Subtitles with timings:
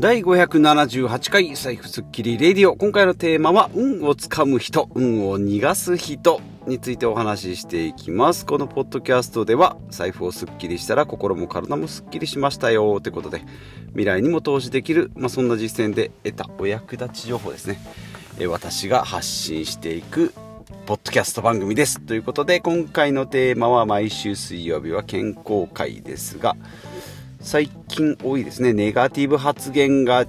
[0.00, 2.74] 第578回財布スッキリレディオ。
[2.74, 8.46] 今回のテーマは、運をつかむ人、運を逃がす人についてお話ししていきます。
[8.46, 13.42] このポッドキャストでは、財布をスッキリしたら心も体もスッキリしましたよということで、
[13.88, 17.78] 未来にも投資できる、まあ、そんな実践で得たお役立ち情報ですね。
[18.38, 20.32] え私が発信していく
[20.86, 22.00] ポッドキャスト番組です。
[22.00, 26.56] ということで、今回のテーマは毎週水曜日は健康会ですが、
[27.40, 28.72] 最近多いですね。
[28.72, 30.26] ネガティブ発言が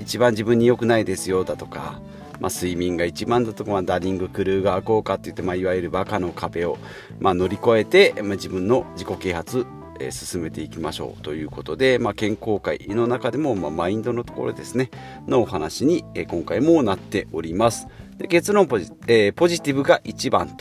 [0.00, 2.00] 一番自分に良くないですよだとか、
[2.40, 6.78] まあ、睡眠が一番だとか、まあ、ダリング・クルーガー効果っていって、まあ、いわゆるバカの壁を、
[7.18, 9.66] まあ、乗り越えて、まあ、自分の自己啓発
[10.00, 14.90] え、進めていきましょうということで、まあ、健康会の中でも、まあ、マインドのところですね
[15.28, 17.86] のお話に、え、今回もなっております。
[18.16, 20.56] で結論ポジ,、えー、ポジティブが一番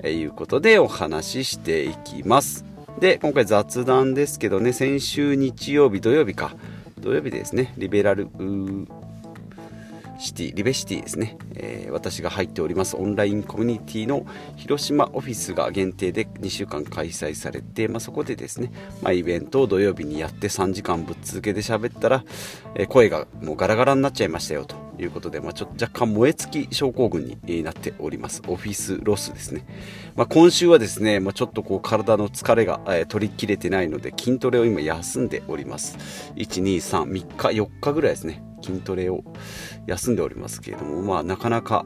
[0.00, 2.73] ということでお話ししていきます。
[3.04, 6.56] で、今回雑談ですけどね、先週日曜日、土曜日か、
[6.98, 8.28] 土曜日ですね、リベラル
[10.18, 14.24] シティ、リベシティですね、えー、私が入っておりますオンラインコミュニティの
[14.56, 22.24] 広島オフィスが限定で2週間開催されて、まあ、そこでですね、まあ、イベントを土曜日にやって3時間ぶっ続けで喋ったら、
[22.74, 24.83] えー、声がもうガラガラになっちゃいましたよと。
[24.98, 28.42] いうことで、まあ、ちょ若干燃え尽き症候群になっております。
[28.48, 29.66] オフィスロスですね、
[30.16, 36.32] まあ、今週はですね、まあ、ちょっとこう体の疲れが、えー、取りきれてないので筋トレを今休んでおります。
[36.36, 38.42] 123 3日4日ぐらいですね。
[38.62, 39.24] 筋トレを
[39.86, 41.84] 休んでおりますけれども、まあなかなか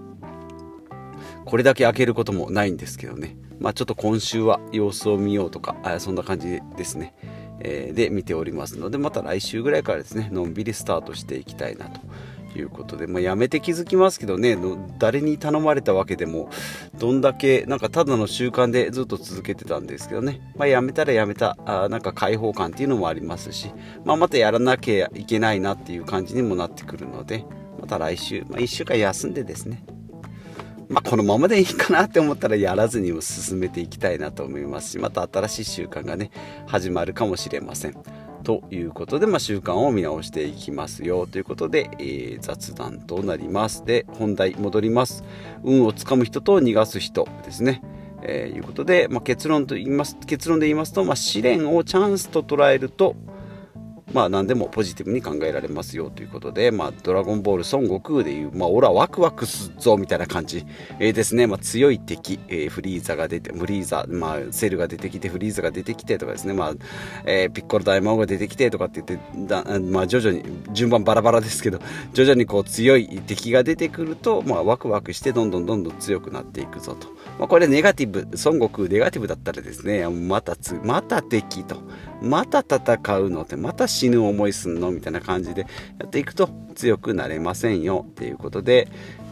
[1.45, 7.15] これだけ開けることもないんですけどね、まあちょっと今週は様子を見ようとか、あそんな感じですね。
[7.61, 12.01] え、で見ておりますので、また来週ぐらいからですね、のんびりスタートしていきたいなと。
[12.57, 14.57] いうことで、まあ、やめて気づきますけどね
[14.99, 16.51] 誰に頼まれたわけでも
[16.99, 23.73] どんだけなんかただの習慣でずっと続けてたんですけどね、まあ、やめたらやめたあなんか解放感っていうのもありますし、
[24.05, 27.45] まあ、またやらなきゃいけないなっていう感じにもなってくるので
[27.81, 29.85] また来週、まあ、1週間休んでですね
[30.89, 36.31] まあ、このままでいいかなって思ったらやらずにも進めていきたいなと思いますしまた新しい習慣がね
[36.67, 38.18] 始まるかもしれません。
[38.49, 43.85] ということで、まあ、習慣を見直していきますよということで、えー、雑談となります。
[43.85, 45.23] で本題戻ります。
[45.65, 47.83] 運をつかむ人と逃がす人ですね。
[48.23, 53.17] えー、いうことで、まあ、結論と言います結論で言いますと、まあ、試練をチャンスと捉えると
[54.13, 60.65] まあ何でもポジティブに考えられますよということで、まあドラゴンボール孫悟空でいう、まあオラワクワクすっぞみたいな感じ、
[60.99, 66.75] えー、ですね、まあ強い敵、えー、フリーザが出て、フリーザ、まあセルが出てきて、フリーザが出てきてとかですね、まあ、
[67.25, 71.81] えー、ピッコロ大魔王が出てきてとかって言って、だまあ徐々に、順番バラバラですけど、
[72.15, 77.09] 徐々にこう強い敵が出てくると、まあワクワクしてどんどんどんどん強くなっていくぞと。
[77.39, 81.77] まあこれネガティブ、孫悟空ネガティブだったらですね、またつ、また敵と。
[82.21, 84.91] また戦うのってまた死ぬ思いすんの？
[84.91, 85.67] みたいな感じで
[85.99, 88.07] やっていくと強くなれませんよ。
[88.09, 88.89] っていうことで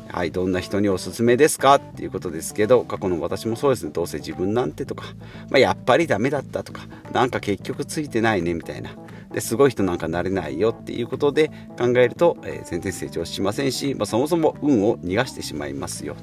[0.08, 1.74] はい、どんな人におすすめですか？
[1.74, 5.04] っていうことですけど、過去の私もそうですね、どうせ自分なんてとか、
[5.50, 6.82] まあ、やっぱりダメだったとか、
[7.12, 8.96] なんか結局ついてないねみたいな、
[9.32, 10.70] ですごい人なんかなれないよ。
[10.70, 16.16] っていうことで考えると、えー、全然成長しませんし、まあ、そもそも運を逃がしてしまいますよ。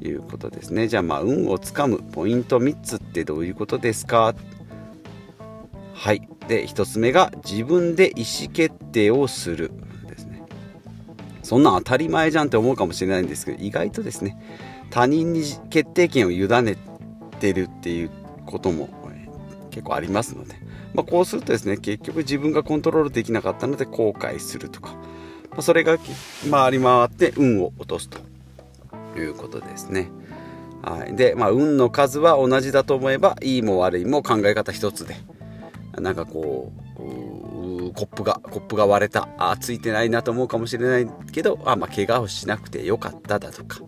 [0.00, 0.86] ということですね。
[0.86, 4.34] じゃあ、まあ、運をつかむポイント3つってどういうことですか？
[5.94, 6.28] はい。
[6.48, 9.70] で、1つ目が自分で意思決定をする
[10.08, 10.42] ですね。
[11.42, 14.36] そんなん当たり前じゃんって思うかもしれないんですけど、意外とですね、
[14.90, 16.76] 他人に決定権を委ね
[17.38, 18.10] てるっていう
[18.46, 18.88] ことも
[19.70, 20.54] 結構ありますので、
[20.94, 24.92] まあ、こうするとですね、結局自分がコントロールできなかったので後悔するとか、
[25.50, 25.98] まあ、それが
[26.50, 28.18] 回り回って運を落とすと
[29.16, 30.08] いうことですね。
[30.82, 31.14] はい。
[31.14, 35.16] で、まあ、運の数は同じだと思えば、いいも悪いも考え方一つで、
[36.00, 39.28] なんかこうコップがコップが割れた。
[39.38, 43.80] あついてないなと思うかもしれないけどあ、まあ、怪我をしなくてよかっただとか、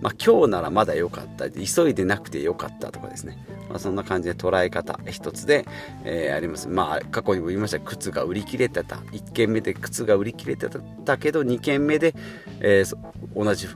[0.00, 1.50] まあ、今日ならまだ良かった。
[1.50, 5.66] 急いでなくてよかったとかですね、まあ、そんな感じで捉え方一つで、
[6.04, 6.68] えー、あります。
[6.68, 7.80] まあ過去にも言いました。
[7.80, 8.96] 靴が売り切れてた。
[8.96, 10.68] 1軒目で靴が売り切れて
[11.04, 12.14] たけど2軒目で、
[12.60, 12.96] えー、
[13.34, 13.68] 同じ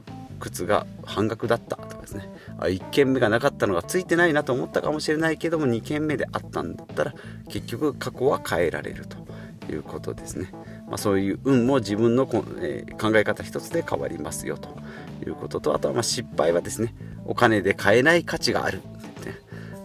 [0.42, 2.28] 靴が半額だったとかですね。
[2.58, 7.14] あ1軒目がなかったのがついてないなと思ったかもしれないけども2軒目であったんだったら
[7.48, 9.16] 結局過去は変えられると
[9.72, 10.48] いうことですね、
[10.88, 14.68] まあ、そういう運も自分のこ、え、考え方一つで変わりますよと
[15.26, 18.80] いうこととあとはま失敗はですねお金で買えない価値がある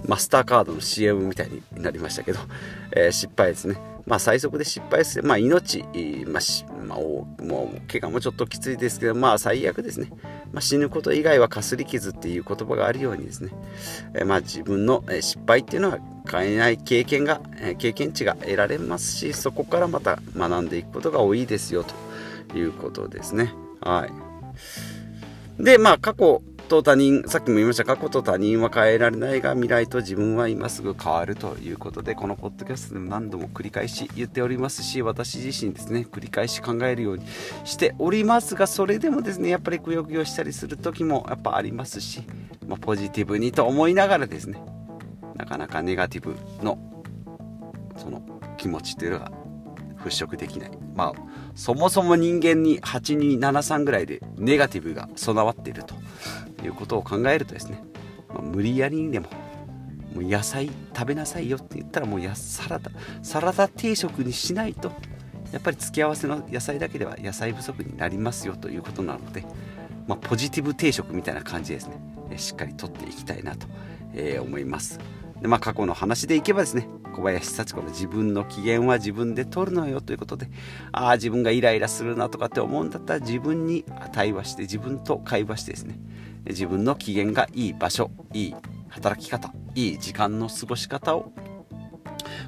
[0.06, 2.39] マスターカードの CM みたいになりましたけど、
[2.92, 3.97] えー、失敗ですね。
[4.07, 5.83] まあ、最速で失敗する、まあ、命、
[6.25, 10.09] まあしまあ、もう怪我もちょっときついですけど、まあ、最悪ですね、
[10.54, 13.51] まあ、死ぬこと以外はかすり傷っていう言葉があるようにですね、
[14.13, 16.00] えまあ、自分の失敗っていうのは
[16.30, 17.42] 変えない経験が
[17.77, 21.83] 経験値が得られますしそこからまた学んでいくことが多いですよ
[22.51, 23.53] ということですね。
[23.81, 24.07] は
[25.60, 25.63] い。
[25.63, 37.25] でまあ過去と他人、さっきも言いました、過去と他人は変えられないが、未来と自分は今すぐ変わるということで、このポッドキャストでも何度も繰り返し言っておりますし、私自身ですね、繰り返し考えるように
[37.64, 42.22] しておりますが、それでもですね、やっぱりくよくよしたりする時もやっぱありますし、
[42.68, 44.62] まあ、ポジティブにと思いながらですね、
[45.36, 46.78] なかなかネガティブの、
[47.96, 48.22] その
[48.58, 49.31] 気持ちというのが
[49.98, 50.72] 払拭できない。
[50.96, 51.22] まあ、
[51.56, 55.96] そもそも人間に8273ぐらいでネガティブが備わっていると
[56.68, 57.81] いうことを考えるとですね、
[58.30, 59.28] まあ、無理やりにでも
[60.14, 62.92] もう野菜食べなさいよって言ったらもうやサラダ
[63.22, 64.92] サラダ定食にしないと
[65.52, 69.46] やっぱり付け合わせの野菜だけでは野菜不足になりますよということなので、
[70.08, 71.98] まあ、ポジティブ定食みたいな感じですね。
[72.38, 73.68] しっかりとっていきたいなと、
[74.13, 75.00] え、思います。
[75.42, 80.52] で、まあ、過去の話でいけばですね小林幸子の自分の機嫌は自分で取るのよということで
[80.92, 83.84] ああ自分がイライラするなとかって思うんだったら自分に
[84.14, 86.00] 対話して自分と会話してですね
[86.46, 88.56] 自分の機嫌がいい場所いい
[88.90, 91.31] 働き方いい時間の過ごし方を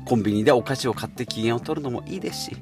[0.06, 2.58] コンビニでお菓子を買って機嫌を取るのもいいですし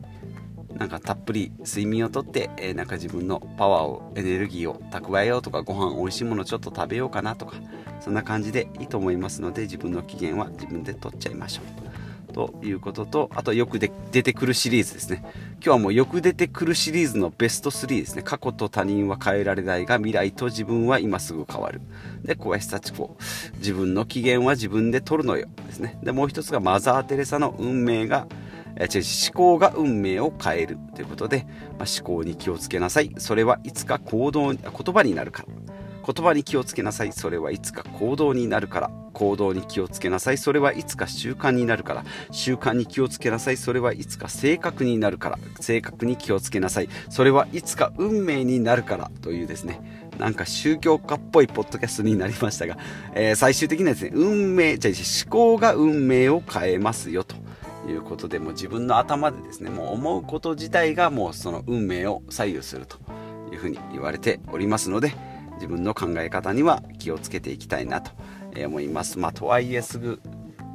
[0.77, 7.55] なんかたっぷり睡眠をとって、え、なんか自分のパワーをエネルギーを蓄えようとかご飯美味しいものちょっと食べようかなとか
[7.99, 11.96] そんな感じでいいと思いますので自分の機嫌は自分で取っちゃいましょう。
[12.37, 13.89] ということと、あとよく出
[14.21, 15.23] てくるシリーズですね。
[15.53, 18.21] 今日はもうよく出てくるシリーズのベスト3ですね。
[18.21, 21.81] 過去と他人は変えられないが、未来と自分は今すぐ変わる。
[22.21, 23.17] で、小林幸子。
[23.55, 25.47] 自分の機嫌は自分で取るのよ。
[25.65, 25.97] ですね。
[26.03, 28.27] で、もう一つがマザー・テレサの運命が、
[28.75, 31.47] え違う思考が運命を変えるということで、
[31.79, 33.15] まあ、思考に気をつけなさい。
[33.17, 35.56] それはいつか行動、言葉になるから。
[36.07, 37.11] 言葉に気をつけなさい。
[37.11, 38.91] それはいつか行動になるから。
[39.11, 40.37] 行動に気をつけなさい。
[40.37, 42.05] それはいつか習慣になるから。
[42.31, 43.57] 習慣に気をつけなさい。
[43.57, 45.39] それはいつか性格になるから。
[45.59, 46.89] 性格に気をつけなさい。
[47.09, 49.11] それはいつか運命になるから。
[49.21, 50.07] というですね。
[50.17, 52.77] なんか宗教家っぽいポッドキャストになりましたが、
[53.13, 57.35] えー、最終的にはですね運命じゃ思考が運命を変えますよと。
[57.87, 62.97] いうことでもう自分の頭でですねもう思うこと自体がもうその運命を左右すると
[63.51, 65.13] いうふうに言われておりますので
[65.57, 68.11] 自分の考え方には気をつけていきたいなと
[68.65, 69.19] 思います。
[69.19, 70.19] まあ、とはいえすぐ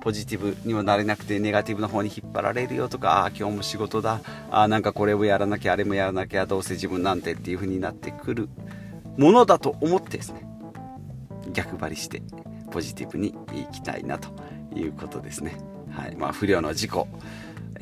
[0.03, 4.21] ポジティブにもなれなくてネガティブの方に引っ張られるよとかああ今日も仕事だ
[4.51, 8.49] あなんかこれをやらなきゃあれもやらなきゃどうせ自分なんてっていう風になってくる
[9.17, 10.45] ものだと思ってですね
[11.53, 12.23] 逆張りして
[12.73, 14.31] ポジティブにいきたいなと
[14.75, 15.57] いうことですね。
[15.91, 17.07] はいまあ、不良の事故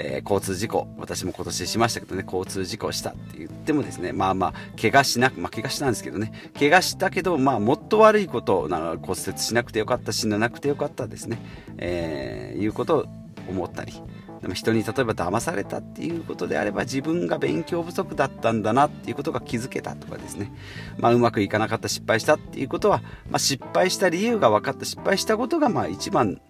[0.02, 11.38] えー、交通事故、私も今年しましたけどね、交通事故したって言ってもですね、まあまあ、怪我しなく、まあ怪我したんですけどね、怪我したけど、まあもっと悪いことなの骨折しなくてよかった、死ななくてよかったですね、
[11.79, 13.05] えー、いうことを
[13.49, 13.93] 思ったり、
[14.41, 20.50] でも人に例えば騙されたっていうことであれば自分が勉強不足だったんだなっていうことが気づけたとかですね、
[20.96, 26.41] まあ、うまくいかなかった失敗したっていうことは、まあ、失敗した理由が分かった失敗したことがまあ一番、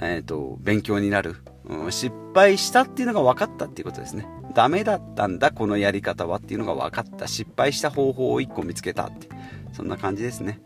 [0.00, 1.36] えーと勉強になる
[1.68, 4.26] うん、失敗したっていうのが分かったっていうことですね。
[4.54, 7.26] ダメだったんだ、このやり方はっていうのが分かった。
[7.26, 9.28] 失敗した方法を1個見つけたって。
[9.72, 10.60] そんな感じですね。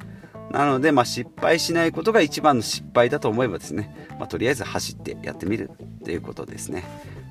[0.50, 6.84] なので、まあ、失敗しないことが一番の失敗だと思えばですね、まあ、とりあえず走ってやってみるっていうことですね。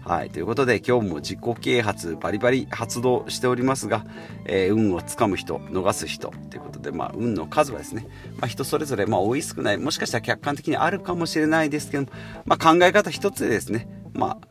[0.05, 0.29] はい。
[0.29, 4.05] ということで、今日も自己啓発バリバリ発動しておりますが、
[4.45, 12.05] えー、運をつかむ人、逃す人ということで、まあ、運の数はですね、まあ、人それぞれ、まあ、多い少ない、もしかしたら客観的にあるかもしれないですけど
[12.45, 14.47] まあ、考え方一つでですね、まあ、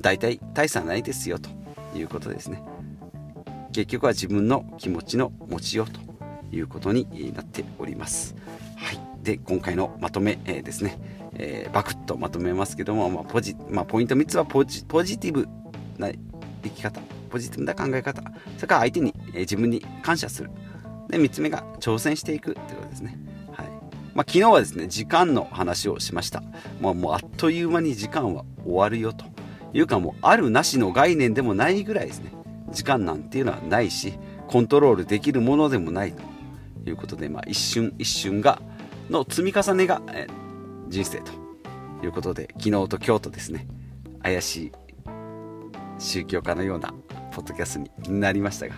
[0.00, 1.50] 大体大差ないですよと
[1.96, 2.62] いうことですね。
[3.72, 6.00] 結局は自分の気持ちの持ちようと
[6.54, 8.36] いうことになっております。
[8.76, 9.00] はい。
[9.24, 10.98] で、今回のまとめ、えー、ですね。
[11.36, 15.48] えー、バクッとまとめますけども、まあポジまあ、ポイント3つはポジポジティブ
[15.98, 16.10] な
[16.62, 17.00] 生き方
[17.30, 18.22] ポジティブな考え方
[18.56, 20.50] それから相手に、えー、自分に感謝する。
[21.08, 23.18] で3つ目が挑戦していくということですね、
[23.52, 23.66] はい。
[24.14, 26.42] まあ、昨日はですね時間の話をしました、
[26.80, 29.26] まあ、もうあっという間に時間は終わるよと。
[29.74, 32.30] いうかもうあるなしの概念でもないぐらいですね。
[32.70, 34.14] 時間なんていうのはないし
[34.46, 36.22] コントロールできるものでもないと
[36.88, 38.62] いうことで、まあ、一瞬一瞬が
[39.10, 40.43] の積み重ねが、えー
[40.88, 41.32] 人生と
[42.04, 43.66] いうことで昨日と今日とですね
[44.22, 44.72] 怪しい
[45.98, 46.92] 宗教家のような
[47.32, 48.74] ポッドキャストになりましたが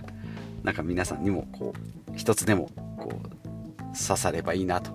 [0.63, 3.37] なんか皆さんにもこう一つでもこう
[3.97, 4.91] 刺さればいいなと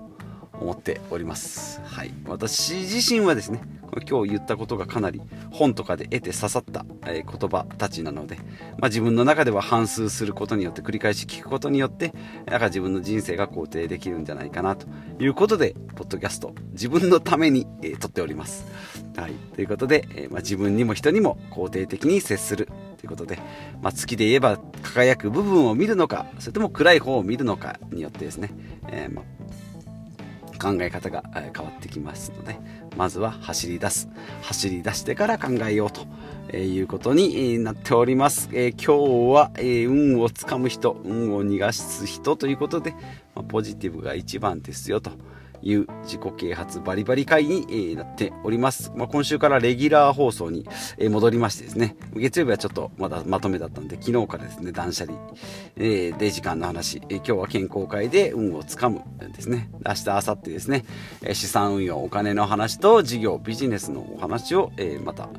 [0.53, 1.81] 思っております。
[1.83, 2.13] はい。
[2.27, 3.61] 私自身はですね
[4.07, 5.21] 今日言ったことがかなり
[5.51, 8.37] 本とかで得て刺さった、え言葉たちなので、
[8.77, 12.13] まあ、自分の中では反数することによって繰り返し聞くことによって
[12.45, 14.87] なんか自分の人生が肯定できるんじゃないかなと
[15.19, 18.65] いうことでポッドキャスト自分のために、えー、撮っております。
[19.15, 23.39] はい、ということで、え、まあ、自分にも人にも肯定的に接するということで、
[23.81, 28.51] まあ、月で言えば輝く部分を見るのかそれとも暗い方を見るのかによってですね、
[28.87, 29.23] えー、ま
[30.61, 32.57] 考え方が変わってきますので
[32.95, 34.09] まずは走り出す。
[34.43, 35.91] 走り出してから考えよう
[36.51, 42.93] ということになっております、え、今日は、え、運をつかむ人運を逃がす人ということで、
[43.33, 45.11] ま、ポジティブが一番ですよと。
[45.61, 48.91] いう自己啓発バリバリ会になっております。
[48.95, 50.67] まあ、今週からレギュラー放送に
[51.09, 55.17] 戻りましてですね、月曜日はちょっとまだまとめだったんで、昨日からですね、断捨離、
[55.75, 59.01] で時間の話、今日は健康会で運をつかむ
[59.33, 60.85] ですね、明日、明後日ですね、
[61.33, 65.29] 資産運用、お金の話と事業、ビジネスのお話を、えまた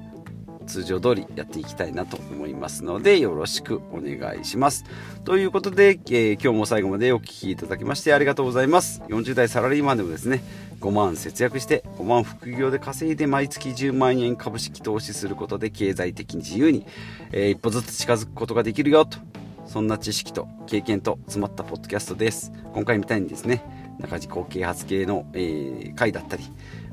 [0.73, 4.85] 通常通りやっていきたいなと思いますのでよろしくお願いします。
[5.25, 9.03] ということで、えー、今日も最後までお聴きいただきましてありがとうございます。
[9.09, 10.43] 40代サラリーマンでもですね、
[10.81, 16.87] 5万節約して5万副業で稼いで毎月10万円株式投資することで経済的に自由に、
[17.33, 19.19] えー、一歩ずつ近づくことができるよと
[19.67, 22.51] そんな知識と経験と詰まったポッドキャストです。
[22.73, 23.63] 今回みたいにですね、
[24.01, 26.45] 中自己啓発系の、えー、回だったり、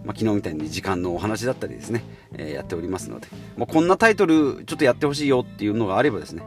[0.06, 2.04] まあ、昨日みたいに時間のお話だったりですね、
[2.34, 3.28] えー、やっておりますので、
[3.58, 6.44] まあ、こんなタイトルちょっとやってほしいよっていうのがあればですね、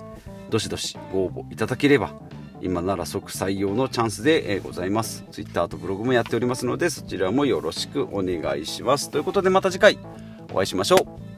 [0.50, 2.12] どしどしご応募いただければ、
[2.60, 5.24] 今なら即採用のチャンスで、ございます。
[5.32, 9.10] Twitter とブログもやっておりますので、そちらもよろしくお願いします。
[9.10, 9.98] ということでまた次回
[10.52, 11.31] お会いしましょう。